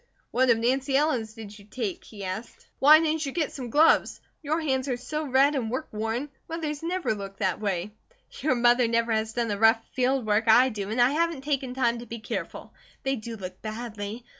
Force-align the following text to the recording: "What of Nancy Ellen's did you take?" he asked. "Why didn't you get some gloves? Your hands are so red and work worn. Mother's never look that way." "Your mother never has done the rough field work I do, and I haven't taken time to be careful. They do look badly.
"What 0.31 0.49
of 0.49 0.57
Nancy 0.57 0.97
Ellen's 0.97 1.35
did 1.35 1.59
you 1.59 1.63
take?" 1.63 2.03
he 2.05 2.23
asked. 2.25 2.65
"Why 2.79 2.99
didn't 2.99 3.23
you 3.23 3.31
get 3.31 3.51
some 3.51 3.69
gloves? 3.69 4.19
Your 4.41 4.59
hands 4.59 4.87
are 4.87 4.97
so 4.97 5.27
red 5.27 5.53
and 5.53 5.69
work 5.69 5.89
worn. 5.91 6.29
Mother's 6.49 6.81
never 6.81 7.13
look 7.13 7.37
that 7.37 7.59
way." 7.59 7.91
"Your 8.39 8.55
mother 8.55 8.87
never 8.87 9.11
has 9.11 9.33
done 9.33 9.47
the 9.49 9.59
rough 9.59 9.83
field 9.93 10.25
work 10.25 10.45
I 10.47 10.69
do, 10.69 10.89
and 10.89 10.99
I 10.99 11.11
haven't 11.11 11.43
taken 11.43 11.75
time 11.75 11.99
to 11.99 12.07
be 12.07 12.17
careful. 12.17 12.73
They 13.03 13.15
do 13.15 13.35
look 13.37 13.61
badly. 13.61 14.25